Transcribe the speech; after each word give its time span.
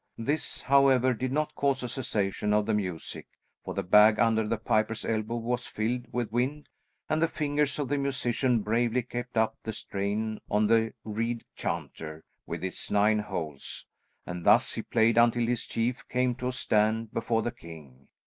This, 0.17 0.63
however, 0.63 1.13
did 1.13 1.31
not 1.31 1.53
cause 1.53 1.83
a 1.83 1.87
cessation 1.87 2.53
of 2.55 2.65
the 2.65 2.73
music, 2.73 3.27
for 3.63 3.75
the 3.75 3.83
bag 3.83 4.17
under 4.17 4.47
the 4.47 4.57
piper's 4.57 5.05
elbow 5.05 5.35
was 5.35 5.67
filled 5.67 6.11
with 6.11 6.31
wind 6.31 6.69
and 7.07 7.21
the 7.21 7.27
fingers 7.27 7.77
of 7.77 7.87
the 7.87 7.99
musician 7.99 8.63
bravely 8.63 9.03
kept 9.03 9.37
up 9.37 9.57
the 9.61 9.71
strain 9.73 10.39
on 10.49 10.65
the 10.65 10.93
reed 11.03 11.43
chanter 11.55 12.23
with 12.47 12.63
its 12.63 12.89
nine 12.89 13.19
holes, 13.19 13.85
and 14.25 14.43
thus 14.43 14.73
he 14.73 14.81
played 14.81 15.19
until 15.19 15.45
his 15.45 15.67
chief 15.67 16.03
came 16.09 16.33
to 16.33 16.47
a 16.47 16.51
stand 16.51 17.13
before 17.13 17.43
the 17.43 17.51
king. 17.51 18.07